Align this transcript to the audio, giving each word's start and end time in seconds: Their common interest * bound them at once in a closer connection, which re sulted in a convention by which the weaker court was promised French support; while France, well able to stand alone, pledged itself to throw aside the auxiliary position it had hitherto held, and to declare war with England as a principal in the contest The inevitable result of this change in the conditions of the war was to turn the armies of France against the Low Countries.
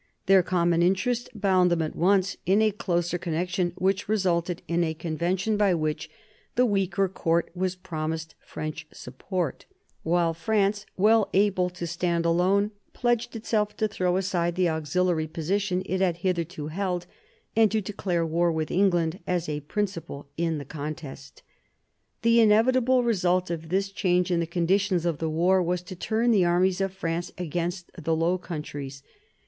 Their 0.25 0.41
common 0.41 0.81
interest 0.81 1.29
* 1.31 1.35
bound 1.35 1.69
them 1.69 1.83
at 1.83 1.95
once 1.95 2.35
in 2.47 2.59
a 2.59 2.71
closer 2.71 3.19
connection, 3.19 3.71
which 3.75 4.09
re 4.09 4.15
sulted 4.17 4.61
in 4.67 4.83
a 4.83 4.95
convention 4.95 5.57
by 5.57 5.75
which 5.75 6.09
the 6.55 6.65
weaker 6.65 7.07
court 7.07 7.51
was 7.53 7.75
promised 7.75 8.33
French 8.39 8.87
support; 8.91 9.67
while 10.01 10.33
France, 10.33 10.87
well 10.97 11.29
able 11.35 11.69
to 11.69 11.85
stand 11.85 12.25
alone, 12.25 12.71
pledged 12.93 13.35
itself 13.35 13.77
to 13.77 13.87
throw 13.87 14.17
aside 14.17 14.55
the 14.55 14.67
auxiliary 14.69 15.27
position 15.27 15.83
it 15.85 16.01
had 16.01 16.17
hitherto 16.25 16.69
held, 16.69 17.05
and 17.55 17.69
to 17.69 17.79
declare 17.79 18.25
war 18.25 18.51
with 18.51 18.71
England 18.71 19.19
as 19.27 19.47
a 19.47 19.59
principal 19.59 20.27
in 20.35 20.57
the 20.57 20.65
contest 20.65 21.43
The 22.23 22.39
inevitable 22.39 23.03
result 23.03 23.51
of 23.51 23.69
this 23.69 23.91
change 23.91 24.31
in 24.31 24.39
the 24.39 24.47
conditions 24.47 25.05
of 25.05 25.19
the 25.19 25.29
war 25.29 25.61
was 25.61 25.83
to 25.83 25.95
turn 25.95 26.31
the 26.31 26.43
armies 26.43 26.81
of 26.81 26.91
France 26.91 27.31
against 27.37 27.91
the 27.95 28.15
Low 28.15 28.39
Countries. 28.39 29.03